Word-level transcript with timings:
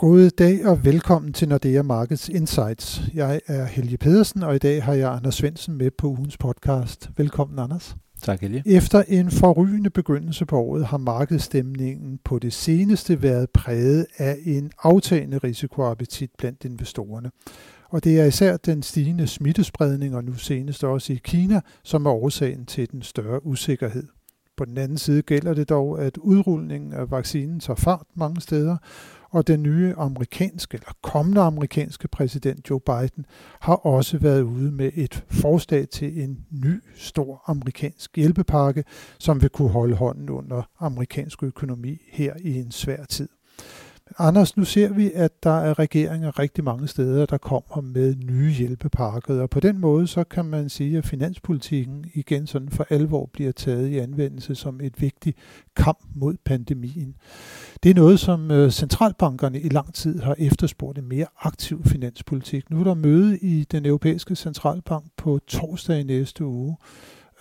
God 0.00 0.30
dag 0.30 0.66
og 0.66 0.84
velkommen 0.84 1.32
til 1.32 1.48
Nordea 1.48 1.82
Markets 1.82 2.28
Insights. 2.28 3.02
Jeg 3.14 3.40
er 3.46 3.64
Helge 3.64 3.96
Pedersen, 3.96 4.42
og 4.42 4.54
i 4.54 4.58
dag 4.58 4.84
har 4.84 4.94
jeg 4.94 5.12
Anders 5.12 5.34
Svensen 5.34 5.78
med 5.78 5.90
på 5.90 6.06
ugens 6.06 6.38
podcast. 6.38 7.10
Velkommen, 7.16 7.58
Anders. 7.58 7.96
Tak, 8.22 8.40
Helge. 8.40 8.62
Efter 8.66 9.02
en 9.08 9.30
forrygende 9.30 9.90
begyndelse 9.90 10.46
på 10.46 10.58
året 10.60 10.86
har 10.86 10.98
markedsstemningen 10.98 12.18
på 12.24 12.38
det 12.38 12.52
seneste 12.52 13.22
været 13.22 13.50
præget 13.50 14.06
af 14.18 14.38
en 14.44 14.70
aftagende 14.82 15.38
risikoappetit 15.38 16.30
blandt 16.38 16.64
investorerne. 16.64 17.30
Og 17.90 18.04
det 18.04 18.20
er 18.20 18.24
især 18.24 18.56
den 18.56 18.82
stigende 18.82 19.26
smittespredning, 19.26 20.16
og 20.16 20.24
nu 20.24 20.34
senest 20.34 20.84
også 20.84 21.12
i 21.12 21.20
Kina, 21.24 21.60
som 21.82 22.06
er 22.06 22.10
årsagen 22.10 22.66
til 22.66 22.90
den 22.90 23.02
større 23.02 23.46
usikkerhed. 23.46 24.06
På 24.56 24.64
den 24.64 24.78
anden 24.78 24.98
side 24.98 25.22
gælder 25.22 25.54
det 25.54 25.68
dog, 25.68 26.02
at 26.02 26.16
udrulningen 26.16 26.92
af 26.92 27.10
vaccinen 27.10 27.60
tager 27.60 27.76
fart 27.76 28.06
mange 28.14 28.40
steder, 28.40 28.76
og 29.30 29.46
den 29.46 29.62
nye 29.62 29.94
amerikanske, 29.96 30.74
eller 30.74 30.92
kommende 31.02 31.40
amerikanske 31.40 32.08
præsident 32.08 32.70
Joe 32.70 32.80
Biden 32.80 33.26
har 33.60 33.74
også 33.74 34.18
været 34.18 34.42
ude 34.42 34.72
med 34.72 34.90
et 34.94 35.24
forslag 35.30 35.88
til 35.88 36.22
en 36.22 36.46
ny 36.50 36.82
stor 36.96 37.42
amerikansk 37.46 38.16
hjælpepakke, 38.16 38.84
som 39.18 39.42
vil 39.42 39.50
kunne 39.50 39.70
holde 39.70 39.96
hånden 39.96 40.30
under 40.30 40.62
amerikansk 40.78 41.42
økonomi 41.42 41.98
her 42.12 42.34
i 42.40 42.58
en 42.58 42.70
svær 42.70 43.04
tid. 43.04 43.28
Anders, 44.18 44.56
nu 44.56 44.64
ser 44.64 44.92
vi, 44.92 45.10
at 45.14 45.42
der 45.42 45.50
er 45.50 45.78
regeringer 45.78 46.38
rigtig 46.38 46.64
mange 46.64 46.88
steder, 46.88 47.26
der 47.26 47.38
kommer 47.38 47.80
med 47.80 48.14
nye 48.14 48.50
hjælpepakker, 48.50 49.42
og 49.42 49.50
på 49.50 49.60
den 49.60 49.78
måde 49.78 50.06
så 50.06 50.24
kan 50.24 50.44
man 50.44 50.68
sige, 50.68 50.98
at 50.98 51.06
finanspolitikken 51.06 52.04
igen 52.14 52.46
sådan 52.46 52.68
for 52.68 52.86
alvor 52.90 53.30
bliver 53.32 53.52
taget 53.52 53.88
i 53.88 53.98
anvendelse 53.98 54.54
som 54.54 54.80
et 54.80 55.00
vigtigt 55.00 55.38
kamp 55.76 55.98
mod 56.14 56.34
pandemien. 56.44 57.14
Det 57.82 57.90
er 57.90 57.94
noget, 57.94 58.20
som 58.20 58.50
øh, 58.50 58.70
centralbankerne 58.70 59.60
i 59.60 59.68
lang 59.68 59.94
tid 59.94 60.20
har 60.20 60.34
efterspurgt 60.38 60.98
en 60.98 61.08
mere 61.08 61.26
aktiv 61.40 61.84
finanspolitik. 61.84 62.70
Nu 62.70 62.80
er 62.80 62.84
der 62.84 62.94
møde 62.94 63.38
i 63.38 63.64
den 63.64 63.86
europæiske 63.86 64.36
centralbank 64.36 65.04
på 65.16 65.40
torsdag 65.46 66.00
i 66.00 66.02
næste 66.02 66.44
uge, 66.44 66.76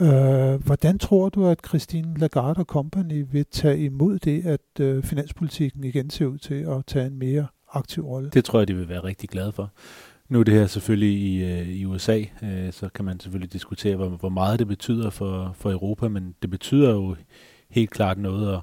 Øh, 0.02 0.66
hvordan 0.66 1.00
tror 1.00 1.30
du, 1.30 1.47
at 1.47 1.59
Christine 1.67 2.17
Lagarde 2.17 2.59
og 2.59 2.66
Company 2.66 3.25
vil 3.31 3.45
tage 3.52 3.80
imod 3.80 4.19
det, 4.19 4.45
at 4.45 4.80
øh, 4.80 5.03
finanspolitikken 5.03 5.83
igen 5.83 6.09
ser 6.09 6.25
ud 6.25 6.38
til 6.38 6.53
at 6.69 6.86
tage 6.88 7.08
en 7.08 7.19
mere 7.19 7.47
aktiv 7.73 8.05
rolle? 8.05 8.30
Det 8.30 8.45
tror 8.45 8.59
jeg, 8.59 8.67
de 8.67 8.75
vil 8.75 8.89
være 8.89 9.03
rigtig 9.03 9.30
glade 9.30 9.52
for. 9.52 9.72
Nu 10.30 10.39
er 10.39 10.44
det 10.44 10.53
her 10.53 10.67
selvfølgelig 10.67 11.20
i, 11.20 11.44
øh, 11.44 11.70
i 11.70 11.86
USA, 11.86 12.23
øh, 12.44 12.73
så 12.73 12.89
kan 12.95 13.05
man 13.05 13.20
selvfølgelig 13.20 13.53
diskutere, 13.53 13.95
hvor, 13.95 14.09
hvor 14.09 14.30
meget 14.30 14.59
det 14.59 14.67
betyder 14.67 15.09
for, 15.09 15.52
for 15.55 15.72
Europa, 15.72 16.08
men 16.08 16.36
det 16.42 16.50
betyder 16.50 16.92
jo 16.92 17.16
helt 17.70 17.89
klart 17.89 18.17
noget, 18.17 18.55
og 18.55 18.61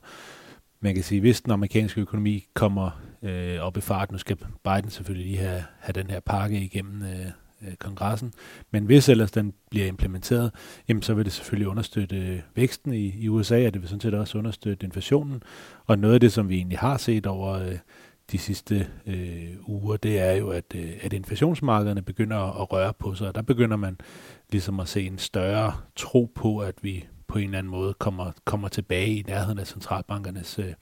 man 0.81 0.95
kan 0.95 1.05
sige, 1.05 1.21
hvis 1.21 1.41
den 1.41 1.53
amerikanske 1.53 2.01
økonomi 2.01 2.47
kommer 2.55 3.01
øh, 3.23 3.59
op 3.61 3.77
i 3.77 3.81
fart, 3.81 4.13
nu 4.13 4.19
skal 4.19 4.37
Biden 4.37 4.91
selvfølgelig 4.91 5.27
lige 5.27 5.39
have, 5.39 5.65
have 5.79 5.93
den 5.93 6.11
her 6.11 6.21
pakke 6.21 6.61
igennem 6.61 7.03
øh, 7.03 7.27
øh, 7.63 7.75
kongressen. 7.75 8.33
Men 8.71 8.85
hvis 8.85 9.09
ellers 9.09 9.31
den 9.31 9.53
bliver 9.71 9.87
implementeret, 9.87 10.51
jamen, 10.89 11.03
så 11.03 11.15
vil 11.15 11.25
det 11.25 11.33
selvfølgelig 11.33 11.69
understøtte 11.69 12.17
øh, 12.17 12.41
væksten 12.55 12.93
i, 12.93 13.15
i 13.19 13.29
USA, 13.29 13.67
og 13.67 13.75
det 13.75 13.83
vil 13.83 13.89
sådan 13.89 14.01
set 14.01 14.15
også 14.15 14.39
understøtte 14.39 14.87
inflationen. 14.87 15.43
Og 15.87 15.99
noget 15.99 16.15
af 16.15 16.21
det, 16.21 16.33
som 16.33 16.49
vi 16.49 16.57
egentlig 16.57 16.79
har 16.79 16.97
set 16.97 17.27
over 17.27 17.53
øh, 17.53 17.79
de 18.33 18.39
sidste 18.39 18.87
øh, 19.07 19.55
uger, 19.67 19.97
det 19.97 20.19
er 20.21 20.33
jo, 20.33 20.51
at, 20.51 20.75
øh, 20.75 20.93
at 21.01 21.13
inflationsmarkederne 21.13 22.03
begynder 22.03 22.61
at 22.63 22.73
røre 22.73 22.93
på 22.93 23.15
sig, 23.15 23.29
og 23.29 23.35
der 23.35 23.43
begynder 23.43 23.77
man 23.77 23.99
ligesom 24.51 24.81
at 24.81 24.89
se 24.89 25.07
en 25.07 25.19
større 25.19 25.73
tro 25.97 26.33
på, 26.35 26.59
at 26.59 26.75
vi 26.83 27.07
på 27.29 27.39
en 27.39 27.45
eller 27.45 27.59
anden 27.59 27.71
måde 27.71 27.95
kommer, 27.95 28.33
kommer 28.45 28.69
tilbage 28.69 29.19
i 29.19 29.25
nærheden 29.27 29.59
af 29.59 29.67
centralbankernes 29.67 30.59
øh, 30.59 30.73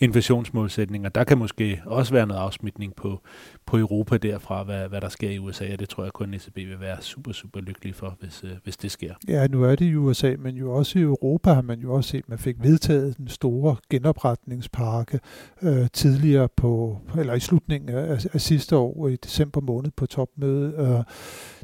inflationsmålsætninger. 0.00 1.08
Der 1.08 1.24
kan 1.24 1.38
måske 1.38 1.82
også 1.86 2.12
være 2.12 2.26
noget 2.26 2.40
afsmitning 2.40 2.94
på, 2.94 3.20
på 3.66 3.78
Europa 3.78 4.16
derfra, 4.16 4.62
hvad, 4.62 4.88
hvad 4.88 5.00
der 5.00 5.08
sker 5.08 5.30
i 5.30 5.38
USA, 5.38 5.72
og 5.72 5.78
det 5.78 5.88
tror 5.88 6.02
jeg 6.02 6.12
kun 6.12 6.34
ECB 6.34 6.56
vil 6.56 6.80
være 6.80 7.02
super, 7.02 7.32
super 7.32 7.60
lykkelig 7.60 7.94
for, 7.94 8.16
hvis, 8.20 8.44
øh, 8.44 8.50
hvis 8.64 8.76
det 8.76 8.90
sker. 8.90 9.14
Ja, 9.28 9.46
nu 9.46 9.64
er 9.64 9.74
det 9.74 9.84
i 9.84 9.94
USA, 9.94 10.34
men 10.38 10.56
jo 10.56 10.72
også 10.72 10.98
i 10.98 11.02
Europa 11.02 11.52
har 11.52 11.62
man 11.62 11.80
jo 11.80 11.94
også 11.94 12.10
set, 12.10 12.18
at 12.18 12.28
man 12.28 12.38
fik 12.38 12.56
vedtaget 12.58 13.16
den 13.16 13.28
store 13.28 13.76
genopretningspakke 13.90 15.20
øh, 15.62 15.86
tidligere 15.92 16.48
på, 16.56 17.00
eller 17.18 17.34
i 17.34 17.40
slutningen 17.40 17.90
af, 17.90 18.26
af 18.32 18.40
sidste 18.40 18.76
år, 18.76 19.08
i 19.08 19.16
december 19.16 19.60
måned 19.60 19.90
på 19.96 20.06
topmødet. 20.06 20.74
Øh, 20.78 21.04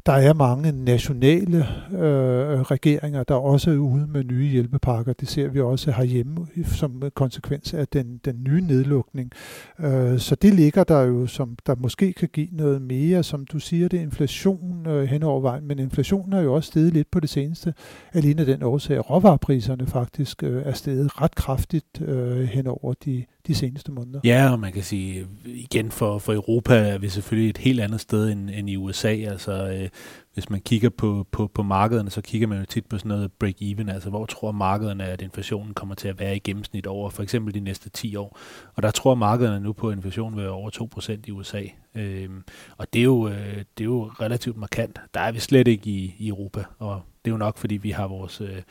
der 0.05 0.13
er 0.13 0.33
mange 0.33 0.71
nationale 0.71 1.57
øh, 1.91 2.61
regeringer, 2.61 3.23
der 3.23 3.35
også 3.35 3.71
er 3.71 3.75
ude 3.75 4.07
med 4.07 4.23
nye 4.23 4.47
hjælpepakker. 4.47 5.13
Det 5.13 5.27
ser 5.27 5.47
vi 5.47 5.61
også 5.61 5.91
herhjemme 5.91 6.47
som 6.65 7.03
konsekvens 7.13 7.73
af 7.73 7.87
den, 7.87 8.17
den 8.25 8.43
nye 8.43 8.61
nedlukning. 8.61 9.31
Øh, 9.79 10.19
så 10.19 10.35
det 10.35 10.53
ligger 10.53 10.83
der 10.83 11.01
jo, 11.01 11.27
som 11.27 11.57
der 11.65 11.75
måske 11.75 12.13
kan 12.13 12.29
give 12.33 12.47
noget 12.51 12.81
mere. 12.81 13.23
Som 13.23 13.45
du 13.45 13.59
siger, 13.59 13.87
det 13.87 13.97
er 13.97 14.03
inflation 14.03 14.87
øh, 14.87 15.03
hen 15.03 15.23
over 15.23 15.41
vejen, 15.41 15.67
men 15.67 15.79
inflationen 15.79 16.33
er 16.33 16.41
jo 16.41 16.53
også 16.53 16.67
steget 16.67 16.93
lidt 16.93 17.11
på 17.11 17.19
det 17.19 17.29
seneste. 17.29 17.73
Alene 18.13 18.39
af 18.39 18.45
den 18.45 18.63
årsag, 18.63 18.97
at 18.97 19.09
råvarepriserne 19.09 19.87
faktisk 19.87 20.43
øh, 20.43 20.63
er 20.65 20.73
steget 20.73 21.21
ret 21.21 21.35
kraftigt 21.35 22.01
øh, 22.01 22.43
hen 22.43 22.67
over 22.67 22.93
de, 23.05 23.25
de 23.47 23.55
seneste 23.55 23.91
måneder. 23.91 24.19
Ja, 24.23 24.51
og 24.51 24.59
man 24.59 24.71
kan 24.71 24.83
sige, 24.83 25.27
igen 25.45 25.91
for, 25.91 26.19
for 26.19 26.33
Europa 26.33 26.75
er 26.75 26.97
vi 26.97 27.09
selvfølgelig 27.09 27.49
et 27.49 27.57
helt 27.57 27.79
andet 27.79 28.01
sted 28.01 28.31
end, 28.31 28.49
end 28.49 28.69
i 28.69 28.75
USA. 28.75 29.07
Altså, 29.07 29.69
øh, 29.69 29.89
hvis 30.33 30.49
man 30.49 30.61
kigger 30.61 30.89
på, 30.89 31.27
på, 31.31 31.47
på 31.47 31.63
markederne, 31.63 32.09
så 32.09 32.21
kigger 32.21 32.47
man 32.47 32.59
jo 32.59 32.65
tit 32.65 32.85
på 32.85 32.97
sådan 32.97 33.09
noget 33.09 33.31
break-even, 33.43 33.91
altså 33.91 34.09
hvor 34.09 34.25
tror 34.25 34.51
markederne, 34.51 35.05
at 35.05 35.21
inflationen 35.21 35.73
kommer 35.73 35.95
til 35.95 36.07
at 36.07 36.19
være 36.19 36.35
i 36.35 36.39
gennemsnit 36.39 36.87
over 36.87 37.09
for 37.09 37.23
eksempel 37.23 37.53
de 37.53 37.59
næste 37.59 37.89
10 37.89 38.15
år. 38.15 38.37
Og 38.75 38.83
der 38.83 38.91
tror 38.91 39.15
markederne 39.15 39.59
nu 39.59 39.73
på, 39.73 39.89
at 39.89 39.95
inflationen 39.95 40.35
vil 40.35 40.43
være 40.43 40.53
over 40.53 40.69
2% 40.99 41.19
i 41.27 41.31
USA. 41.31 41.63
Øh, 41.95 42.29
og 42.77 42.93
det 42.93 42.99
er, 42.99 43.03
jo, 43.03 43.27
øh, 43.27 43.57
det 43.57 43.79
er 43.79 43.85
jo 43.85 44.11
relativt 44.19 44.57
markant. 44.57 44.99
Der 45.13 45.19
er 45.19 45.31
vi 45.31 45.39
slet 45.39 45.67
ikke 45.67 45.89
i, 45.89 46.15
i 46.19 46.27
Europa, 46.27 46.63
og 46.79 47.01
det 47.25 47.31
er 47.31 47.33
jo 47.33 47.37
nok, 47.37 47.57
fordi 47.57 47.77
vi 47.77 47.91
har 47.91 48.07
vores 48.07 48.41
øh, 48.41 48.61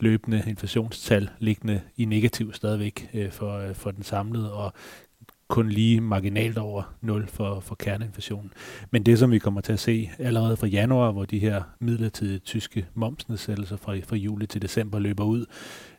løbende 0.00 0.42
inflationstal 0.46 1.30
liggende 1.38 1.80
i 1.96 2.04
negativ 2.04 2.52
stadigvæk 2.52 3.10
øh, 3.14 3.30
for, 3.32 3.58
øh, 3.58 3.74
for 3.74 3.90
den 3.90 4.02
samlede, 4.02 4.52
og 4.52 4.72
kun 5.50 5.68
lige 5.68 6.00
marginalt 6.00 6.58
over 6.58 6.94
0 7.00 7.26
for, 7.28 7.60
for 7.60 7.74
kerneinflationen. 7.74 8.52
Men 8.90 9.02
det, 9.02 9.18
som 9.18 9.30
vi 9.30 9.38
kommer 9.38 9.60
til 9.60 9.72
at 9.72 9.80
se 9.80 10.10
allerede 10.18 10.56
fra 10.56 10.66
januar, 10.66 11.12
hvor 11.12 11.24
de 11.24 11.38
her 11.38 11.62
midlertidige 11.80 12.38
tyske 12.38 12.86
momsnedsættelser 12.94 13.76
fra, 13.76 13.98
fra 13.98 14.16
juli 14.16 14.46
til 14.46 14.62
december 14.62 14.98
løber 14.98 15.24
ud, 15.24 15.46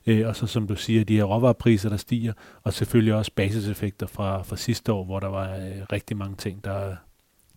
øh, 0.07 0.27
og 0.27 0.35
så 0.35 0.47
som 0.47 0.67
du 0.67 0.75
siger, 0.75 1.03
de 1.03 1.15
her 1.15 1.23
råvarepriser, 1.23 1.89
der 1.89 1.97
stiger, 1.97 2.33
og 2.63 2.73
selvfølgelig 2.73 3.13
også 3.13 3.31
basiseffekter 3.35 4.07
fra, 4.07 4.41
fra 4.41 4.55
sidste 4.55 4.93
år, 4.93 5.05
hvor 5.05 5.19
der 5.19 5.27
var 5.27 5.55
øh, 5.55 5.81
rigtig 5.91 6.17
mange 6.17 6.35
ting, 6.35 6.63
der, 6.63 6.95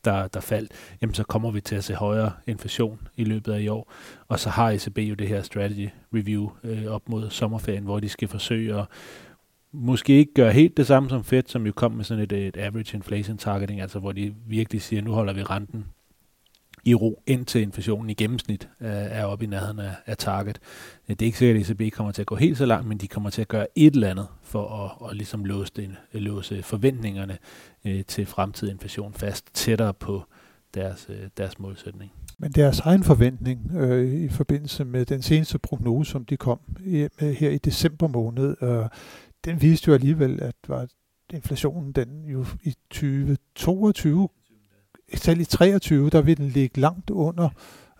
der, 0.04 0.28
der 0.28 0.40
faldt, 0.40 0.72
jamen 1.02 1.14
så 1.14 1.24
kommer 1.24 1.50
vi 1.50 1.60
til 1.60 1.76
at 1.76 1.84
se 1.84 1.94
højere 1.94 2.32
inflation 2.46 3.08
i 3.16 3.24
løbet 3.24 3.52
af 3.52 3.60
i 3.60 3.68
år. 3.68 3.92
Og 4.28 4.40
så 4.40 4.50
har 4.50 4.70
ECB 4.70 4.98
jo 4.98 5.14
det 5.14 5.28
her 5.28 5.42
strategy 5.42 5.88
review 6.14 6.50
øh, 6.64 6.86
op 6.86 7.08
mod 7.08 7.30
sommerferien, 7.30 7.84
hvor 7.84 8.00
de 8.00 8.08
skal 8.08 8.28
forsøge 8.28 8.78
at 8.78 8.86
måske 9.72 10.12
ikke 10.12 10.34
gøre 10.34 10.52
helt 10.52 10.76
det 10.76 10.86
samme 10.86 11.08
som 11.08 11.24
Fed, 11.24 11.42
som 11.46 11.66
jo 11.66 11.72
kom 11.72 11.92
med 11.92 12.04
sådan 12.04 12.24
et, 12.24 12.32
et 12.32 12.56
average 12.56 12.96
inflation 12.96 13.38
targeting, 13.38 13.80
altså 13.80 13.98
hvor 13.98 14.12
de 14.12 14.34
virkelig 14.46 14.82
siger, 14.82 15.02
nu 15.02 15.12
holder 15.12 15.32
vi 15.32 15.42
renten 15.42 15.84
i 16.84 16.94
ro, 16.94 17.22
indtil 17.26 17.62
inflationen 17.62 18.10
i 18.10 18.14
gennemsnit 18.14 18.68
øh, 18.80 18.88
er 18.90 19.24
oppe 19.24 19.44
i 19.44 19.48
nærheden 19.48 19.78
af, 19.78 19.94
af 20.06 20.16
target. 20.16 20.58
Øh, 21.08 21.16
det 21.16 21.22
er 21.22 21.26
ikke 21.26 21.38
sikkert, 21.38 21.70
at 21.70 21.70
ECB 21.70 21.94
kommer 21.94 22.12
til 22.12 22.22
at 22.22 22.26
gå 22.26 22.36
helt 22.36 22.58
så 22.58 22.66
langt, 22.66 22.88
men 22.88 22.98
de 22.98 23.08
kommer 23.08 23.30
til 23.30 23.40
at 23.40 23.48
gøre 23.48 23.66
et 23.74 23.94
eller 23.94 24.10
andet 24.10 24.26
for 24.42 24.84
at, 24.84 25.10
at 25.10 25.16
ligesom 25.16 25.44
låse, 25.44 25.72
den, 25.76 25.96
låse 26.12 26.62
forventningerne 26.62 27.38
øh, 27.84 28.04
til 28.04 28.26
fremtidig 28.26 28.72
inflation 28.72 29.14
fast 29.14 29.54
tættere 29.54 29.94
på 29.94 30.22
deres, 30.74 31.06
øh, 31.08 31.28
deres 31.36 31.58
målsætning. 31.58 32.12
Men 32.38 32.52
deres 32.52 32.80
egen 32.80 33.04
forventning 33.04 33.70
øh, 33.76 34.14
i 34.14 34.28
forbindelse 34.28 34.84
med 34.84 35.06
den 35.06 35.22
seneste 35.22 35.58
prognose, 35.58 36.10
som 36.10 36.24
de 36.24 36.36
kom 36.36 36.60
med 36.80 37.34
her 37.34 37.50
i 37.50 37.58
december 37.58 38.08
måned, 38.08 38.56
øh, 38.62 38.84
den 39.44 39.62
viste 39.62 39.88
jo 39.88 39.94
alligevel, 39.94 40.42
at 40.42 40.54
var 40.68 40.86
inflationen 41.32 41.92
den 41.92 42.24
jo 42.24 42.46
i 42.62 42.74
2022, 42.90 44.28
selv 45.14 45.40
i 45.40 45.44
23, 45.44 46.10
der 46.10 46.22
vil 46.22 46.36
den 46.36 46.48
ligge 46.48 46.80
langt 46.80 47.10
under 47.10 47.48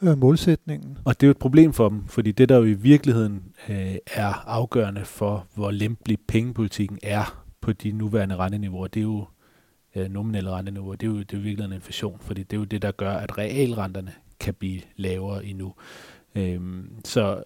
øh, 0.02 0.18
målsætningen. 0.18 0.98
Og 1.04 1.20
det 1.20 1.26
er 1.26 1.28
jo 1.28 1.30
et 1.30 1.38
problem 1.38 1.72
for 1.72 1.88
dem, 1.88 2.04
fordi 2.06 2.32
det 2.32 2.48
der 2.48 2.56
jo 2.56 2.64
i 2.64 2.72
virkeligheden 2.72 3.42
øh, 3.68 3.94
er 4.06 4.48
afgørende 4.48 5.04
for, 5.04 5.46
hvor 5.54 5.70
lempelig 5.70 6.18
pengepolitikken 6.28 6.98
er 7.02 7.44
på 7.60 7.72
de 7.72 7.92
nuværende 7.92 8.36
renteniveauer, 8.36 8.86
det 8.86 9.00
er 9.00 9.04
jo 9.04 9.26
øh, 9.96 10.10
nominelle 10.10 10.50
renteniveauer, 10.50 10.94
det 10.94 11.06
er 11.06 11.10
jo 11.10 11.18
det 11.18 11.32
er 11.32 11.40
virkelig 11.40 11.64
en 11.64 11.72
inflation, 11.72 12.18
fordi 12.20 12.42
det 12.42 12.56
er 12.56 12.60
jo 12.60 12.64
det, 12.64 12.82
der 12.82 12.90
gør, 12.90 13.12
at 13.12 13.38
realrenterne 13.38 14.12
kan 14.40 14.54
blive 14.54 14.80
lavere 14.96 15.44
endnu. 15.44 15.74
Øhm, 16.34 16.90
så 17.04 17.42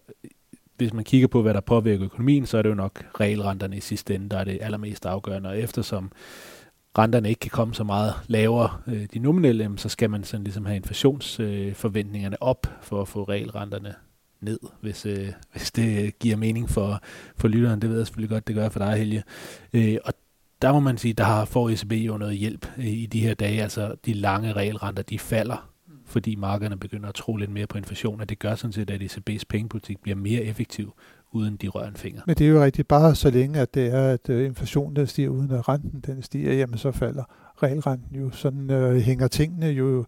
hvis 0.76 0.92
man 0.92 1.04
kigger 1.04 1.28
på, 1.28 1.42
hvad 1.42 1.54
der 1.54 1.60
påvirker 1.60 2.04
økonomien, 2.04 2.46
så 2.46 2.58
er 2.58 2.62
det 2.62 2.68
jo 2.68 2.74
nok 2.74 3.04
realrenterne 3.20 3.76
i 3.76 3.80
sidste 3.80 4.14
ende, 4.14 4.28
der 4.28 4.38
er 4.38 4.44
det 4.44 4.58
allermest 4.60 5.06
afgørende. 5.06 5.48
Og 5.48 5.58
eftersom 5.58 6.12
renterne 6.98 7.28
ikke 7.28 7.38
kan 7.38 7.50
komme 7.50 7.74
så 7.74 7.84
meget 7.84 8.14
lavere, 8.26 8.70
øh, 8.86 9.06
de 9.14 9.18
nominelle, 9.18 9.72
så 9.76 9.88
skal 9.88 10.10
man 10.10 10.24
sådan 10.24 10.44
ligesom 10.44 10.66
have 10.66 10.76
inflationsforventningerne 10.76 12.36
øh, 12.36 12.48
op 12.48 12.66
for 12.82 13.02
at 13.02 13.08
få 13.08 13.22
realrenterne 13.22 13.94
ned, 14.40 14.58
hvis, 14.80 15.06
øh, 15.06 15.32
hvis 15.52 15.70
det 15.70 16.18
giver 16.18 16.36
mening 16.36 16.70
for, 16.70 17.00
for 17.36 17.48
lytteren. 17.48 17.82
Det 17.82 17.90
ved 17.90 17.96
jeg 17.96 18.06
selvfølgelig 18.06 18.30
godt, 18.30 18.48
det 18.48 18.56
gør 18.56 18.68
for 18.68 18.78
dig, 18.78 18.98
Helge. 18.98 19.22
Øh, 19.72 19.96
og 20.04 20.14
der 20.62 20.72
må 20.72 20.80
man 20.80 20.98
sige, 20.98 21.14
der 21.14 21.24
har 21.24 21.44
får 21.44 21.70
ECB 21.70 21.92
jo 21.92 22.16
noget 22.16 22.36
hjælp 22.36 22.66
øh, 22.78 22.86
i 22.86 23.06
de 23.06 23.20
her 23.20 23.34
dage. 23.34 23.62
Altså 23.62 23.94
de 24.06 24.12
lange 24.12 24.52
regelrenter, 24.52 25.02
de 25.02 25.18
falder, 25.18 25.70
fordi 26.04 26.34
markederne 26.34 26.78
begynder 26.78 27.08
at 27.08 27.14
tro 27.14 27.36
lidt 27.36 27.50
mere 27.50 27.66
på 27.66 27.78
inflation, 27.78 28.20
og 28.20 28.28
det 28.28 28.38
gør 28.38 28.54
sådan 28.54 28.72
set, 28.72 28.90
at 28.90 29.02
ECB's 29.02 29.42
pengepolitik 29.48 29.98
bliver 30.02 30.16
mere 30.16 30.42
effektiv, 30.42 30.92
uden 31.32 31.56
de 31.56 31.68
rører 31.68 31.88
en 31.88 31.96
finger. 31.96 32.22
Men 32.26 32.36
det 32.36 32.46
er 32.46 32.50
jo 32.50 32.64
rigtigt, 32.64 32.88
bare 32.88 33.14
så 33.14 33.30
længe, 33.30 33.60
at 33.60 33.74
det 33.74 33.94
er, 33.94 34.08
at 34.08 34.28
øh, 34.30 34.46
inflationen 34.46 34.96
der 34.96 35.04
stiger, 35.04 35.28
uden 35.28 35.50
at 35.50 35.68
renten 35.68 36.00
den 36.06 36.22
stiger, 36.22 36.52
jamen 36.52 36.78
så 36.78 36.92
falder 36.92 37.24
regelrenten 37.62 38.16
jo. 38.16 38.30
Sådan 38.30 38.70
øh, 38.70 38.96
hænger 38.96 39.28
tingene 39.28 39.66
jo, 39.66 40.04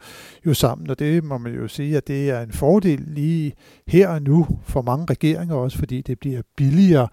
jo 0.47 0.55
sammen, 0.55 0.91
og 0.91 0.99
det 0.99 1.25
må 1.25 1.39
man 1.39 1.55
jo 1.55 1.69
sige, 1.69 1.97
at 1.97 2.09
det 2.09 2.31
er 2.31 2.41
en 2.41 2.53
fordel 2.53 3.01
lige 3.07 3.53
her 3.87 4.09
og 4.09 4.23
nu 4.23 4.47
for 4.63 4.83
mange 4.83 5.07
regeringer 5.11 5.55
også, 5.55 5.79
fordi 5.79 6.01
det 6.01 6.19
bliver 6.19 6.43
billigere 6.57 7.09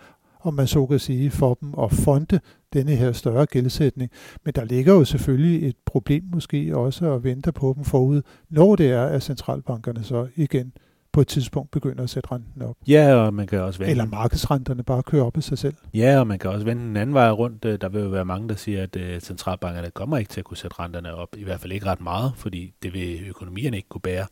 om 0.47 0.53
man 0.53 0.67
så 0.67 0.85
kan 0.85 0.99
sige, 0.99 1.31
for 1.31 1.53
dem 1.53 1.73
at 1.83 1.91
fonde 1.91 2.39
denne 2.73 2.95
her 2.95 3.11
større 3.11 3.45
gældsætning. 3.45 4.11
Men 4.45 4.53
der 4.53 4.63
ligger 4.63 4.93
jo 4.93 5.05
selvfølgelig 5.05 5.67
et 5.67 5.75
problem 5.85 6.23
måske 6.33 6.77
også 6.77 7.13
at 7.13 7.23
vente 7.23 7.51
på 7.51 7.73
dem 7.75 7.83
forud, 7.83 8.21
når 8.49 8.75
det 8.75 8.91
er, 8.91 9.05
at 9.05 9.23
centralbankerne 9.23 10.03
så 10.03 10.27
igen 10.35 10.73
på 11.17 11.21
et 11.21 11.27
tidspunkt 11.27 11.71
begynder 11.71 12.03
at 12.03 12.09
sætte 12.09 12.31
renten 12.31 12.61
op. 12.61 12.75
Ja, 12.87 13.15
og 13.15 13.33
man 13.33 13.47
kan 13.47 13.59
også 13.59 13.79
vente. 13.79 13.91
Eller 13.91 14.05
markedsrenterne 14.05 14.83
bare 14.83 15.03
kører 15.03 15.23
op 15.23 15.37
af 15.37 15.43
sig 15.43 15.57
selv. 15.57 15.73
Ja, 15.93 16.19
og 16.19 16.27
man 16.27 16.39
kan 16.39 16.49
også 16.49 16.65
vende 16.65 16.83
en 16.83 16.97
anden 16.97 17.13
vej 17.13 17.29
rundt. 17.29 17.65
Øh, 17.65 17.81
der 17.81 17.89
vil 17.89 18.01
jo 18.01 18.07
være 18.07 18.25
mange, 18.25 18.49
der 18.49 18.55
siger, 18.55 18.83
at 18.83 18.95
øh, 18.95 19.19
centralbankerne 19.19 19.91
kommer 19.91 20.17
ikke 20.17 20.29
til 20.29 20.41
at 20.41 20.45
kunne 20.45 20.57
sætte 20.57 20.79
renterne 20.79 21.15
op. 21.15 21.27
I 21.37 21.43
hvert 21.43 21.59
fald 21.59 21.73
ikke 21.73 21.85
ret 21.85 22.01
meget, 22.01 22.33
fordi 22.35 22.73
det 22.83 22.93
vil 22.93 23.19
økonomierne 23.29 23.77
ikke 23.77 23.89
kunne 23.89 24.01
bære. 24.01 24.25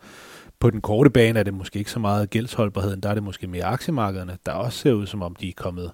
På 0.59 0.69
den 0.69 0.81
korte 0.81 1.09
bane 1.09 1.39
er 1.39 1.43
det 1.43 1.53
måske 1.53 1.79
ikke 1.79 1.91
så 1.91 1.99
meget 1.99 2.29
gældsholdbarheden, 2.29 3.01
der 3.01 3.09
er 3.09 3.13
det 3.13 3.23
måske 3.23 3.47
mere 3.47 3.65
aktiemarkederne, 3.65 4.37
der 4.45 4.51
også 4.51 4.79
ser 4.79 4.93
ud 4.93 5.07
som 5.07 5.21
om, 5.21 5.35
de 5.35 5.49
er 5.49 5.53
kommet 5.57 5.91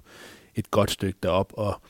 et 0.55 0.71
godt 0.71 0.91
stykke 0.91 1.19
derop, 1.23 1.53
og 1.53 1.81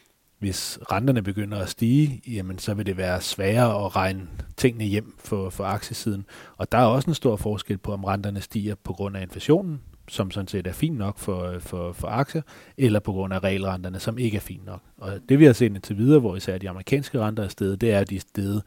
hvis 0.42 0.80
renterne 0.92 1.22
begynder 1.22 1.58
at 1.58 1.70
stige, 1.70 2.22
jamen 2.28 2.60
så 2.60 2.74
vil 2.74 2.86
det 2.86 2.98
være 2.98 3.22
sværere 3.22 3.86
at 3.86 3.96
regne 3.96 4.28
tingene 4.58 4.86
hjem 4.86 5.16
for, 5.20 5.50
for 5.50 5.64
aktiesiden. 5.64 6.26
Og 6.58 6.72
der 6.72 6.78
er 6.78 6.86
også 6.86 7.10
en 7.10 7.16
stor 7.16 7.36
forskel 7.36 7.78
på, 7.78 7.94
om 7.94 8.04
renterne 8.04 8.42
stiger 8.42 8.76
på 8.76 8.94
grund 8.94 9.18
af 9.18 9.22
inflationen, 9.22 9.82
som 10.08 10.32
sådan 10.32 10.48
set 10.48 10.68
er 10.68 10.72
fint 10.72 10.98
nok 10.98 11.18
for, 11.18 11.56
for, 11.60 11.94
for 11.94 12.08
aktier, 12.08 12.42
eller 12.78 13.00
på 13.00 13.12
grund 13.12 13.34
af 13.34 13.40
regelrenterne, 13.44 14.00
som 14.00 14.18
ikke 14.18 14.38
er 14.38 14.42
fint 14.42 14.66
nok. 14.66 14.82
Og 14.98 15.20
det 15.30 15.40
vi 15.40 15.46
har 15.46 15.54
set 15.54 15.66
indtil 15.66 15.98
videre, 15.98 16.20
hvor 16.20 16.36
især 16.36 16.58
de 16.58 16.70
amerikanske 16.70 17.20
renter 17.20 17.44
er 17.44 17.48
steget, 17.48 17.82
det 17.82 17.92
er, 17.92 18.00
at 18.00 18.10
de 18.10 18.16
er 18.16 18.20
steget 18.20 18.64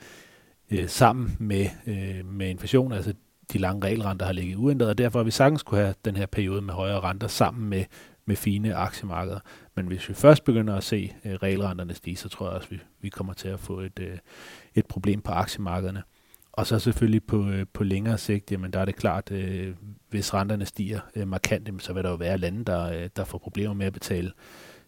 øh, 0.70 0.88
sammen 0.88 1.36
med, 1.38 1.66
øh, 1.86 2.26
med 2.26 2.48
inflation, 2.48 2.92
altså 2.92 3.14
de 3.52 3.58
lange 3.58 3.86
regelrenter 3.86 4.26
har 4.26 4.32
ligget 4.32 4.56
uændret, 4.56 4.88
og 4.88 4.98
derfor 4.98 5.18
har 5.18 5.24
vi 5.24 5.30
sagtens 5.30 5.62
kunne 5.62 5.80
have 5.80 5.94
den 6.04 6.16
her 6.16 6.26
periode 6.26 6.62
med 6.62 6.74
højere 6.74 7.00
renter 7.00 7.28
sammen 7.28 7.68
med, 7.68 7.84
med 8.26 8.36
fine 8.36 8.74
aktiemarkeder. 8.74 9.40
Men 9.74 9.86
hvis 9.86 10.08
vi 10.08 10.14
først 10.14 10.44
begynder 10.44 10.74
at 10.74 10.84
se 10.84 11.12
øh, 11.24 11.34
regelrenterne 11.34 11.94
stige, 11.94 12.16
så 12.16 12.28
tror 12.28 12.46
jeg 12.46 12.54
også, 12.54 12.66
at 12.66 12.72
vi, 12.72 12.80
vi 13.00 13.08
kommer 13.08 13.32
til 13.32 13.48
at 13.48 13.60
få 13.60 13.80
et, 13.80 13.98
øh, 14.00 14.18
et 14.74 14.86
problem 14.86 15.20
på 15.20 15.32
aktiemarkederne. 15.32 16.02
Og 16.52 16.66
så 16.66 16.78
selvfølgelig 16.78 17.24
på, 17.24 17.48
øh, 17.48 17.66
på 17.72 17.84
længere 17.84 18.18
sigt, 18.18 18.52
jamen 18.52 18.72
der 18.72 18.80
er 18.80 18.84
det 18.84 18.96
klart, 18.96 19.30
øh, 19.30 19.74
hvis 20.10 20.34
renterne 20.34 20.66
stiger 20.66 21.00
øh, 21.16 21.28
markant, 21.28 21.82
så 21.82 21.92
vil 21.92 22.04
der 22.04 22.10
jo 22.10 22.16
være 22.16 22.38
lande, 22.38 22.64
der, 22.64 23.02
øh, 23.02 23.08
der 23.16 23.24
får 23.24 23.38
problemer 23.38 23.74
med 23.74 23.86
at 23.86 23.92
betale 23.92 24.32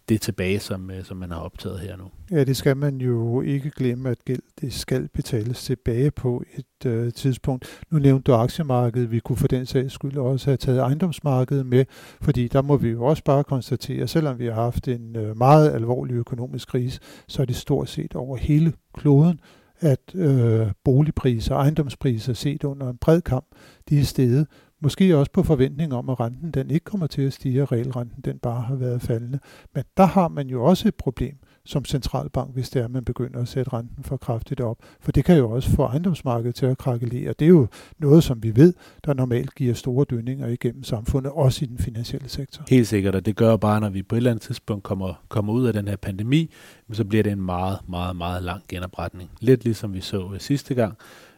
det 0.09 0.21
tilbage, 0.21 0.61
som, 0.61 0.91
øh, 0.91 1.05
som 1.05 1.17
man 1.17 1.31
har 1.31 1.41
optaget 1.41 1.81
her 1.81 1.97
nu. 1.97 2.05
Ja, 2.31 2.45
det 2.45 2.57
skal 2.57 2.77
man 2.77 2.97
jo 2.97 3.41
ikke 3.41 3.71
glemme, 3.71 4.11
at 4.11 4.25
gæld 4.25 4.43
det 4.61 4.73
skal 4.73 5.09
betales 5.09 5.65
tilbage 5.65 6.11
på 6.11 6.43
et 6.55 6.87
øh, 6.91 7.13
tidspunkt. 7.13 7.83
Nu 7.91 7.99
nævnte 7.99 8.33
du 8.33 8.37
aktiemarkedet, 8.37 9.11
vi 9.11 9.19
kunne 9.19 9.37
for 9.37 9.49
den 9.49 9.67
sags 9.67 9.93
skyld 9.93 10.17
også 10.17 10.51
have 10.51 10.57
taget 10.57 10.81
ejendomsmarkedet 10.81 11.67
med, 11.67 11.85
fordi 12.21 12.49
der 12.49 12.63
må 12.63 12.77
vi 12.77 12.89
jo 12.89 13.05
også 13.05 13.25
bare 13.25 13.45
konstatere, 13.45 14.03
at 14.03 14.11
selvom 14.11 14.39
vi 14.39 14.47
har 14.47 14.55
haft 14.55 14.89
en 14.89 15.17
øh, 15.17 15.37
meget 15.37 15.73
alvorlig 15.73 16.15
økonomisk 16.15 16.69
krise, 16.69 17.01
så 17.29 17.43
er 17.43 17.47
det 17.47 17.57
stort 17.57 17.89
set 17.89 18.15
over 18.15 18.37
hele 18.37 18.73
kloden, 18.95 19.41
at 19.81 20.15
øh, 20.15 20.67
boligpriser 20.85 21.55
og 21.55 21.61
ejendomspriser 21.61 22.33
set 22.33 22.65
under 22.65 22.91
en 22.91 22.99
bred 23.01 23.21
kamp, 23.21 23.47
de 23.89 24.01
er 24.01 24.05
steget. 24.05 24.47
Måske 24.81 25.17
også 25.17 25.33
på 25.33 25.43
forventning 25.43 25.95
om, 25.95 26.09
at 26.09 26.21
renten 26.21 26.51
den 26.51 26.71
ikke 26.71 26.85
kommer 26.85 27.07
til 27.07 27.23
at 27.23 27.33
stige, 27.33 27.63
og 27.63 27.73
regelrenten 27.73 28.21
den 28.25 28.39
bare 28.39 28.61
har 28.61 28.75
været 28.75 29.03
faldende. 29.03 29.39
Men 29.75 29.85
der 29.97 30.05
har 30.05 30.29
man 30.29 30.49
jo 30.49 30.65
også 30.65 30.89
et 30.89 30.95
problem 30.95 31.37
som 31.65 31.85
centralbank, 31.85 32.55
hvis 32.55 32.71
det 32.71 32.81
er, 32.81 32.85
at 32.85 32.91
man 32.91 33.05
begynder 33.05 33.41
at 33.41 33.49
sætte 33.49 33.73
renten 33.73 34.05
for 34.05 34.17
kraftigt 34.17 34.61
op. 34.61 34.79
For 35.01 35.13
det 35.13 35.25
kan 35.25 35.37
jo 35.37 35.51
også 35.51 35.71
få 35.71 35.83
ejendomsmarkedet 35.83 36.55
til 36.55 36.67
at 36.67 36.79
krakkelere. 36.79 37.35
Det 37.39 37.45
er 37.45 37.49
jo 37.49 37.67
noget, 37.99 38.25
som 38.25 38.43
vi 38.43 38.57
ved, 38.57 38.75
der 39.05 39.15
normalt 39.15 39.55
giver 39.55 39.75
store 39.75 40.05
dønninger 40.11 40.47
igennem 40.47 40.85
samfundet, 40.85 41.33
også 41.33 41.65
i 41.65 41.69
den 41.69 41.79
finansielle 41.79 42.29
sektor. 42.29 42.65
Helt 42.69 42.87
sikkert, 42.87 43.15
og 43.15 43.27
det 43.27 43.37
gør 43.37 43.57
bare, 43.57 43.81
når 43.81 43.91
vi 43.91 44.03
på 44.03 44.15
et 44.15 44.17
eller 44.17 44.31
andet 44.31 44.43
tidspunkt 44.43 44.85
kommer, 44.85 45.25
kommer 45.29 45.53
ud 45.53 45.67
af 45.67 45.73
den 45.73 45.89
her 45.89 45.97
pandemi, 45.97 46.51
så 46.93 47.05
bliver 47.05 47.23
det 47.23 47.33
en 47.33 47.43
meget, 47.43 47.79
meget, 47.89 48.17
meget 48.17 48.43
lang 48.43 48.63
genopretning. 48.69 49.31
Lidt 49.41 49.65
ligesom 49.65 49.95
vi 49.95 50.01
så 50.01 50.37
sidste 50.39 50.75
gang, 50.75 50.95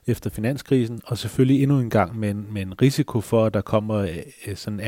efter 0.08 0.30
finanskrisen, 0.30 1.00
og 1.04 1.18
selvfølgelig 1.18 1.62
endnu 1.62 1.78
en 1.78 1.90
gang 1.90 2.18
med 2.18 2.30
en, 2.30 2.46
med 2.50 2.62
en 2.62 2.82
risiko 2.82 3.20
for, 3.20 3.46
at 3.46 3.54
der 3.54 3.60
kommer 3.60 3.96
øh, 3.96 4.16
øh 4.46 4.56
sådan 4.56 4.80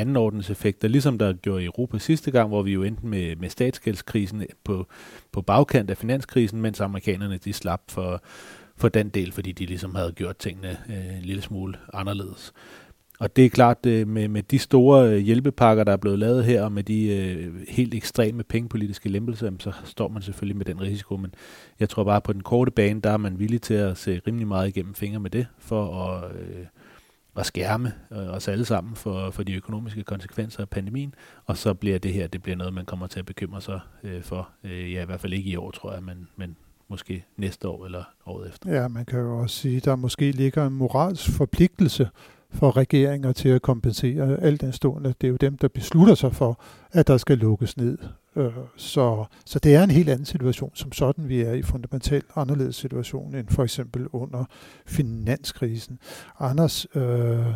effekter 0.50 0.88
ligesom 0.88 1.19
der 1.19 1.32
gjorde 1.32 1.62
i 1.62 1.67
Europa 1.67 1.99
sidste 1.99 2.31
gang, 2.31 2.49
hvor 2.49 2.62
vi 2.62 2.72
jo 2.72 2.82
endte 2.82 3.06
med, 3.06 3.37
med 3.37 3.49
statsgældskrisen 3.49 4.43
øh, 4.43 4.49
på, 4.64 4.87
på 5.32 5.43
bagkant 5.43 5.90
af 5.90 5.96
finanskrisen, 5.96 6.61
mens 6.61 6.81
amerikanerne 6.81 7.38
de 7.38 7.52
slap 7.52 7.81
for, 7.88 8.22
for 8.76 8.88
den 8.88 9.08
del, 9.08 9.32
fordi 9.32 9.52
de 9.52 9.67
ligesom 9.67 9.94
havde 9.94 10.12
gjort 10.12 10.37
tingene 10.37 10.78
øh, 10.88 11.17
en 11.17 11.23
lille 11.23 11.43
smule 11.43 11.78
anderledes. 11.93 12.52
Og 13.20 13.37
det 13.37 13.44
er 13.44 13.50
klart, 13.50 13.87
øh, 13.87 14.08
med, 14.08 14.28
med 14.28 14.43
de 14.43 14.58
store 14.58 15.11
øh, 15.11 15.19
hjælpepakker, 15.19 15.84
der 15.84 15.93
er 15.93 15.96
blevet 15.96 16.19
lavet 16.19 16.44
her, 16.44 16.62
og 16.62 16.72
med 16.72 16.82
de 16.82 17.17
øh, 17.17 17.67
helt 17.69 17.94
ekstreme 17.94 18.43
pengepolitiske 18.43 19.08
lempelser, 19.08 19.50
så 19.58 19.72
står 19.84 20.08
man 20.08 20.22
selvfølgelig 20.22 20.56
med 20.56 20.64
den 20.64 20.81
risiko. 20.81 21.17
Men 21.17 21.34
jeg 21.81 21.88
tror 21.88 22.05
bare, 22.05 22.20
på 22.20 22.32
den 22.32 22.43
korte 22.43 22.70
bane, 22.70 23.00
der 23.00 23.11
er 23.11 23.17
man 23.17 23.38
villig 23.38 23.62
til 23.62 23.75
at 23.75 23.99
se 23.99 24.20
rimelig 24.26 24.49
meget 24.49 24.69
igennem 24.69 24.94
fingre 24.94 25.20
med 25.20 25.31
det, 25.31 25.46
for 25.58 26.05
at, 26.05 26.31
øh, 26.37 26.67
at 27.37 27.46
skærme 27.46 27.93
øh, 28.12 28.19
os 28.19 28.49
alle 28.49 28.64
sammen 28.64 28.96
for, 28.96 29.31
for 29.31 29.43
de 29.43 29.55
økonomiske 29.55 30.02
konsekvenser 30.02 30.61
af 30.61 30.69
pandemien. 30.69 31.14
Og 31.46 31.56
så 31.56 31.75
bliver 31.75 31.99
det 31.99 32.12
her, 32.12 32.26
det 32.26 32.43
bliver 32.43 32.56
noget, 32.56 32.75
man 32.75 32.84
kommer 32.84 33.06
til 33.06 33.19
at 33.19 33.26
bekymre 33.26 33.61
sig 33.61 33.81
øh, 34.05 34.23
for. 34.23 34.49
Ja, 34.64 35.02
i 35.02 35.06
hvert 35.06 35.20
fald 35.20 35.32
ikke 35.32 35.50
i 35.50 35.56
år, 35.56 35.70
tror 35.70 35.93
jeg, 35.93 36.02
men, 36.02 36.28
men 36.37 36.56
måske 36.88 37.25
næste 37.37 37.69
år 37.69 37.87
eller 37.87 38.05
året 38.26 38.49
efter. 38.49 38.73
Ja, 38.73 38.88
man 38.88 39.05
kan 39.05 39.19
jo 39.19 39.38
også 39.38 39.56
sige, 39.56 39.76
at 39.76 39.84
der 39.84 39.96
måske 39.96 40.31
ligger 40.31 40.66
en 40.66 40.73
moralsk 40.73 41.31
forpligtelse 41.31 42.08
for 42.52 42.76
regeringer 42.76 43.32
til 43.32 43.49
at 43.49 43.62
kompensere 43.62 44.41
alt 44.41 44.61
den 44.61 44.73
stående. 44.73 45.14
Det 45.20 45.26
er 45.26 45.31
jo 45.31 45.37
dem, 45.37 45.58
der 45.58 45.69
beslutter 45.69 46.14
sig 46.14 46.35
for, 46.35 46.61
at 46.93 47.06
der 47.06 47.17
skal 47.17 47.38
lukkes 47.38 47.76
ned. 47.76 47.99
Øh, 48.37 48.52
så, 48.76 49.25
så 49.47 49.58
det 49.58 49.75
er 49.75 49.85
en 49.85 49.91
helt 49.91 50.08
anden 50.08 50.26
situation, 50.26 50.70
som 50.75 50.93
sådan 50.93 51.29
vi 51.29 51.41
er 51.41 51.52
i 51.52 51.62
fundamentalt 51.62 52.26
anderledes 52.37 52.76
situation 52.76 53.35
end 53.35 53.49
for 53.49 53.62
eksempel 53.62 54.07
under 54.09 54.45
finanskrisen. 54.87 55.99
Anders, 56.38 56.87
øh, 56.95 57.47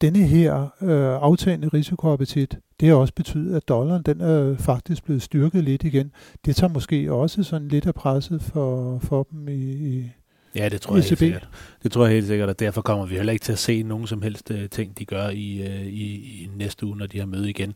denne 0.00 0.18
her 0.18 0.62
øh, 0.82 1.22
aftagende 1.22 1.68
risikoappetit, 1.68 2.58
det 2.80 2.88
har 2.88 2.96
også 2.96 3.14
betydet, 3.14 3.56
at 3.56 3.68
dollaren 3.68 4.02
den 4.02 4.20
er 4.20 4.56
faktisk 4.56 5.04
blevet 5.04 5.22
styrket 5.22 5.64
lidt 5.64 5.84
igen. 5.84 6.12
Det 6.44 6.56
tager 6.56 6.72
måske 6.72 7.12
også 7.12 7.42
sådan 7.42 7.68
lidt 7.68 7.86
af 7.86 7.94
presset 7.94 8.42
for, 8.42 8.98
for 8.98 9.26
dem 9.30 9.48
i, 9.48 9.72
i 9.72 10.10
Ja, 10.54 10.68
det 10.68 10.80
tror 10.80 10.96
jeg 10.96 11.04
helt 11.04 11.18
sikkert. 11.18 11.48
Det 11.82 11.92
tror 11.92 12.04
jeg 12.04 12.14
helt 12.14 12.26
sikkert, 12.26 12.48
og 12.48 12.58
derfor 12.58 12.82
kommer 12.82 13.06
vi 13.06 13.16
heller 13.16 13.32
ikke 13.32 13.44
til 13.44 13.52
at 13.52 13.58
se 13.58 13.82
nogen 13.82 14.06
som 14.06 14.22
helst 14.22 14.50
uh, 14.50 14.66
ting, 14.70 14.98
de 14.98 15.04
gør 15.04 15.28
i, 15.28 15.60
uh, 15.60 15.86
i, 15.86 16.42
i 16.42 16.50
næste 16.56 16.86
uge, 16.86 16.96
når 16.96 17.06
de 17.06 17.18
har 17.18 17.26
møde 17.26 17.50
igen. 17.50 17.74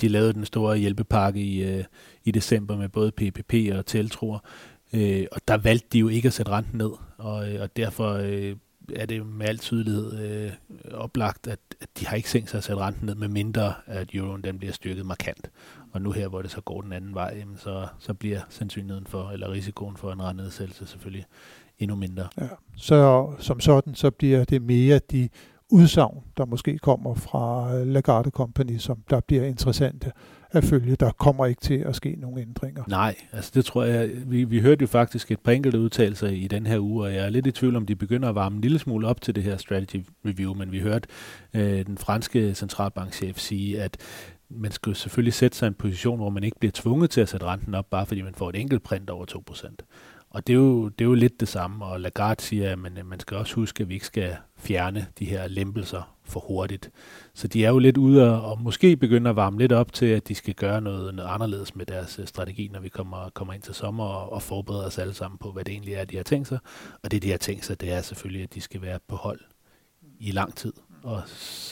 De 0.00 0.08
lavede 0.08 0.32
den 0.32 0.44
store 0.44 0.78
hjælpepakke 0.78 1.40
i, 1.40 1.78
uh, 1.78 1.84
i 2.24 2.30
december 2.30 2.76
med 2.76 2.88
både 2.88 3.10
PPP 3.10 3.54
og 3.72 3.86
Teltroer, 3.86 4.38
uh, 4.92 5.24
og 5.32 5.40
der 5.48 5.56
valgte 5.56 5.88
de 5.92 5.98
jo 5.98 6.08
ikke 6.08 6.26
at 6.26 6.32
sætte 6.32 6.52
renten 6.52 6.78
ned, 6.78 6.90
og, 7.18 7.34
og 7.60 7.76
derfor 7.76 8.14
uh, 8.18 8.56
er 8.94 9.06
det 9.06 9.26
med 9.26 9.48
al 9.48 9.58
tydelighed 9.58 10.46
uh, 10.46 10.98
oplagt, 10.98 11.46
at, 11.46 11.58
at 11.80 11.88
de 12.00 12.06
har 12.06 12.16
ikke 12.16 12.28
tænkt 12.28 12.50
sig 12.50 12.58
at 12.58 12.64
sætte 12.64 12.82
renten 12.82 13.06
ned, 13.06 13.14
med 13.14 13.28
mindre 13.28 13.74
at 13.86 14.14
euroen 14.14 14.42
den 14.42 14.58
bliver 14.58 14.72
styrket 14.72 15.06
markant. 15.06 15.50
Og 15.92 16.02
nu 16.02 16.12
her, 16.12 16.28
hvor 16.28 16.42
det 16.42 16.50
så 16.50 16.60
går 16.60 16.80
den 16.80 16.92
anden 16.92 17.14
vej, 17.14 17.34
jamen 17.38 17.56
så, 17.56 17.86
så 17.98 18.14
bliver 18.14 18.40
sandsynligheden 18.48 19.06
for, 19.06 19.30
eller 19.30 19.52
risikoen 19.52 19.96
for 19.96 20.12
en 20.12 20.22
rentenedsættelse 20.22 20.86
selvfølgelig 20.86 21.26
endnu 21.78 21.96
mindre. 21.96 22.28
Ja. 22.40 22.46
Så 22.76 23.30
som 23.38 23.60
sådan, 23.60 23.94
så 23.94 24.10
bliver 24.10 24.44
det 24.44 24.62
mere 24.62 25.00
de 25.10 25.28
udsagn, 25.70 26.22
der 26.36 26.44
måske 26.44 26.78
kommer 26.78 27.14
fra 27.14 27.74
Lagarde 27.84 28.30
Company, 28.30 28.78
som 28.78 28.98
der 29.10 29.20
bliver 29.20 29.44
interessante 29.44 30.12
at 30.50 30.64
følge. 30.64 30.96
Der 30.96 31.10
kommer 31.10 31.46
ikke 31.46 31.60
til 31.60 31.74
at 31.74 31.96
ske 31.96 32.16
nogen 32.18 32.38
ændringer. 32.38 32.84
Nej, 32.88 33.16
altså 33.32 33.50
det 33.54 33.64
tror 33.64 33.84
jeg, 33.84 34.10
vi, 34.26 34.44
vi 34.44 34.60
hørte 34.60 34.82
jo 34.82 34.86
faktisk 34.86 35.30
et 35.30 35.40
par 35.40 35.52
enkelte 35.52 35.80
udtalelser 35.80 36.28
i 36.28 36.46
den 36.46 36.66
her 36.66 36.78
uge, 36.78 37.04
og 37.04 37.14
jeg 37.14 37.24
er 37.24 37.30
lidt 37.30 37.46
i 37.46 37.50
tvivl 37.52 37.76
om, 37.76 37.86
de 37.86 37.96
begynder 37.96 38.28
at 38.28 38.34
varme 38.34 38.56
en 38.56 38.60
lille 38.60 38.78
smule 38.78 39.06
op 39.06 39.20
til 39.20 39.34
det 39.34 39.42
her 39.42 39.56
strategy 39.56 40.04
review, 40.26 40.54
men 40.54 40.72
vi 40.72 40.80
hørte 40.80 41.08
øh, 41.54 41.86
den 41.86 41.98
franske 41.98 42.54
centralbankchef 42.54 43.38
sige, 43.38 43.82
at 43.82 43.96
man 44.50 44.72
skal 44.72 44.94
selvfølgelig 44.94 45.34
sætte 45.34 45.56
sig 45.56 45.66
i 45.66 45.68
en 45.68 45.74
position, 45.74 46.18
hvor 46.18 46.30
man 46.30 46.44
ikke 46.44 46.58
bliver 46.58 46.72
tvunget 46.74 47.10
til 47.10 47.20
at 47.20 47.28
sætte 47.28 47.46
renten 47.46 47.74
op, 47.74 47.90
bare 47.90 48.06
fordi 48.06 48.22
man 48.22 48.34
får 48.34 48.48
et 48.48 48.56
enkelt 48.56 48.82
print 48.82 49.10
over 49.10 49.26
2%. 49.50 49.74
Og 50.30 50.46
det 50.46 50.52
er, 50.52 50.56
jo, 50.56 50.88
det 50.88 51.04
er 51.04 51.08
jo 51.08 51.14
lidt 51.14 51.40
det 51.40 51.48
samme, 51.48 51.84
og 51.84 52.00
Lagarde 52.00 52.42
siger, 52.42 52.72
at 52.72 52.78
man, 52.78 52.98
man 53.04 53.20
skal 53.20 53.36
også 53.36 53.54
huske, 53.54 53.82
at 53.82 53.88
vi 53.88 53.94
ikke 53.94 54.06
skal 54.06 54.36
fjerne 54.56 55.06
de 55.18 55.24
her 55.24 55.48
lempelser 55.48 56.16
for 56.24 56.40
hurtigt. 56.40 56.90
Så 57.34 57.48
de 57.48 57.64
er 57.64 57.68
jo 57.68 57.78
lidt 57.78 57.96
ude 57.96 58.42
og 58.42 58.60
måske 58.60 58.96
begynder 58.96 59.30
at 59.30 59.36
varme 59.36 59.58
lidt 59.58 59.72
op 59.72 59.92
til, 59.92 60.06
at 60.06 60.28
de 60.28 60.34
skal 60.34 60.54
gøre 60.54 60.80
noget, 60.80 61.14
noget 61.14 61.28
anderledes 61.28 61.76
med 61.76 61.86
deres 61.86 62.18
øh, 62.18 62.26
strategi, 62.26 62.68
når 62.72 62.80
vi 62.80 62.88
kommer, 62.88 63.30
kommer 63.34 63.54
ind 63.54 63.62
til 63.62 63.74
sommer 63.74 64.04
og, 64.04 64.32
og 64.32 64.42
forbereder 64.42 64.86
os 64.86 64.98
alle 64.98 65.14
sammen 65.14 65.38
på, 65.38 65.52
hvad 65.52 65.64
det 65.64 65.72
egentlig 65.72 65.94
er, 65.94 66.04
de 66.04 66.16
har 66.16 66.22
tænkt 66.22 66.48
sig. 66.48 66.58
Og 67.02 67.10
det, 67.10 67.22
de 67.22 67.30
har 67.30 67.38
tænkt 67.38 67.64
sig, 67.64 67.80
det 67.80 67.92
er 67.92 68.02
selvfølgelig, 68.02 68.42
at 68.42 68.54
de 68.54 68.60
skal 68.60 68.82
være 68.82 68.98
på 69.08 69.16
hold 69.16 69.40
i 70.20 70.30
lang 70.30 70.54
tid, 70.56 70.72
og 71.02 71.22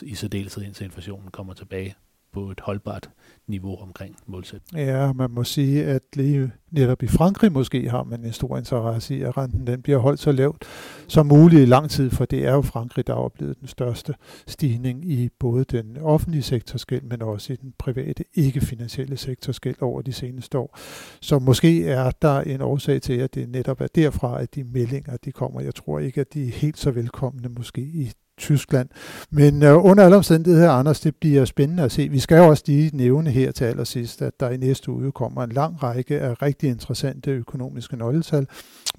i 0.03 0.15
særdeleshed 0.15 0.63
indtil 0.63 0.85
inflationen 0.85 1.31
kommer 1.31 1.55
tilbage 1.55 1.95
på 2.37 2.51
et 2.51 2.61
holdbart 2.61 3.11
niveau 3.47 3.77
omkring 3.77 4.17
målsætningen. 4.27 4.89
Ja, 4.89 5.13
man 5.13 5.31
må 5.31 5.45
sige, 5.45 5.85
at 5.85 6.03
lige 6.17 6.53
netop 6.71 7.03
i 7.03 7.07
Frankrig 7.07 7.53
måske 7.53 7.91
har 7.91 8.05
man 8.05 8.25
en 8.25 8.33
stor 8.33 8.59
interesse 8.59 9.17
i, 9.17 9.23
at 9.23 9.37
renten 9.37 9.67
den 9.67 9.83
bliver 9.83 9.99
holdt 9.99 10.21
så 10.21 10.33
lavt 10.33 10.65
som 11.09 11.27
muligt 11.27 11.63
i 11.63 11.65
lang 11.65 11.91
tid, 11.91 12.11
for 12.11 12.25
det 12.25 12.47
er 12.47 12.53
jo 12.53 12.63
Frankrig, 12.63 13.07
der 13.07 13.15
har 13.15 13.21
oplevet 13.21 13.61
den 13.61 13.69
største 13.69 14.15
stigning 14.47 15.11
i 15.11 15.29
både 15.39 15.65
den 15.65 15.97
offentlige 15.97 16.43
sektorskæld, 16.43 17.03
men 17.03 17.23
også 17.23 17.53
i 17.53 17.57
den 17.57 17.73
private, 17.79 18.25
ikke-finansielle 18.35 19.17
sektorskæld 19.17 19.83
over 19.83 20.03
de 20.03 20.13
seneste 20.13 20.59
år. 20.59 20.79
Så 21.21 21.39
måske 21.39 21.89
er 21.89 22.11
der 22.23 22.41
en 22.41 22.61
årsag 22.61 23.03
til, 23.03 23.13
at 23.13 23.35
det 23.35 23.49
netop 23.49 23.81
er 23.81 23.87
derfra, 23.95 24.43
at 24.43 24.55
de 24.55 24.65
meldinger 24.65 25.17
de 25.17 25.33
kommer. 25.33 25.61
Jeg 25.61 25.75
tror 25.75 25.99
ikke, 25.99 26.21
at 26.21 26.35
de 26.35 26.49
er 26.49 26.53
helt 26.53 26.79
så 26.79 26.91
velkomne 26.91 27.49
måske 27.49 27.81
i 27.81 28.13
Tyskland. 28.39 28.89
Men 29.31 29.63
øh, 29.63 29.85
under 29.85 30.05
alle 30.05 30.17
omstændigheder, 30.17 30.71
Anders, 30.71 31.01
det 31.01 31.17
bliver 31.17 31.45
spændende 31.45 31.83
at 31.83 31.93
se. 31.93 32.09
Vi 32.09 32.19
skal 32.19 32.37
jo 32.37 32.49
også 32.49 32.63
lige 32.67 32.97
nævne 32.97 33.31
her 33.31 33.53
til 33.53 33.65
allersidst, 33.65 34.23
at 34.23 34.41
der 34.41 34.51
i 34.51 34.57
næste 34.57 34.91
uge 34.91 35.13
kommer 35.13 35.43
en 35.43 35.53
lang 35.53 35.83
række 35.83 36.21
af 36.21 36.43
rigtig 36.43 36.71
interessante 36.71 37.31
økonomiske 37.31 37.97
nøgletal. 37.97 38.47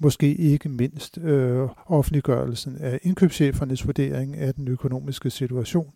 Måske 0.00 0.34
ikke 0.34 0.68
mindst 0.68 1.18
øh, 1.18 1.68
offentliggørelsen 1.86 2.76
af 2.80 2.98
indkøbschefernes 3.02 3.86
vurdering 3.86 4.36
af 4.36 4.54
den 4.54 4.68
økonomiske 4.68 5.30
situation. 5.30 5.92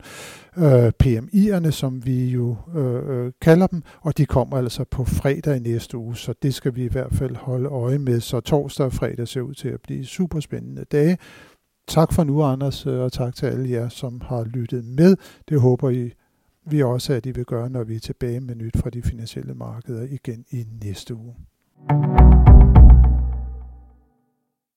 Øh, 0.58 0.92
PMI'erne, 1.04 1.70
som 1.70 2.06
vi 2.06 2.26
jo 2.26 2.56
øh, 2.76 3.24
øh, 3.24 3.32
kalder 3.40 3.66
dem, 3.66 3.82
og 4.00 4.18
de 4.18 4.26
kommer 4.26 4.56
altså 4.56 4.84
på 4.90 5.04
fredag 5.04 5.56
i 5.56 5.58
næste 5.58 5.96
uge, 5.96 6.16
så 6.16 6.34
det 6.42 6.54
skal 6.54 6.76
vi 6.76 6.84
i 6.84 6.88
hvert 6.88 7.14
fald 7.14 7.36
holde 7.36 7.68
øje 7.68 7.98
med. 7.98 8.20
Så 8.20 8.40
torsdag 8.40 8.86
og 8.86 8.92
fredag 8.92 9.28
ser 9.28 9.40
ud 9.40 9.54
til 9.54 9.68
at 9.68 9.80
blive 9.80 10.06
super 10.06 10.40
spændende 10.40 10.84
dage. 10.92 11.18
Tak 11.86 12.12
for 12.12 12.24
nu, 12.24 12.42
Anders, 12.42 12.86
øh, 12.86 13.00
og 13.00 13.12
tak 13.12 13.34
til 13.34 13.46
alle 13.46 13.70
jer, 13.70 13.88
som 13.88 14.20
har 14.20 14.44
lyttet 14.44 14.84
med. 14.84 15.16
Det 15.48 15.60
håber 15.60 15.90
I, 15.90 16.12
vi 16.66 16.82
også, 16.82 17.12
at 17.12 17.26
I 17.26 17.30
vil 17.30 17.44
gøre, 17.44 17.70
når 17.70 17.84
vi 17.84 17.96
er 17.96 18.00
tilbage 18.00 18.40
med 18.40 18.54
nyt 18.54 18.76
fra 18.76 18.90
de 18.90 19.02
finansielle 19.02 19.54
markeder 19.54 20.02
igen 20.02 20.44
i 20.50 20.64
næste 20.84 21.14
uge. 21.14 21.34